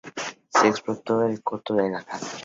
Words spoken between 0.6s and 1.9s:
explota el coto